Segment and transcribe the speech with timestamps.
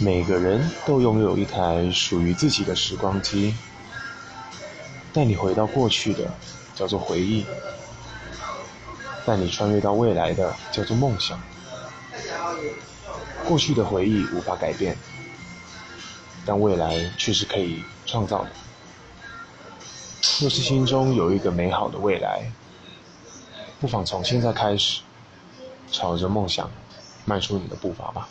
[0.00, 3.54] 每个人都拥有一台属于自己的时光机。
[5.12, 6.30] 带你回到过去的
[6.74, 7.44] 叫做回忆。
[9.24, 11.40] 带你穿越到未来的叫做梦想。
[13.46, 14.96] 过去的回忆无法改变
[16.44, 18.50] 但未来却是可以创造的。
[20.40, 22.42] 若是心中有一个美好的未来
[23.80, 25.00] 不妨从现在开始
[25.90, 26.70] 朝着梦想
[27.24, 28.28] 迈出你的步伐吧。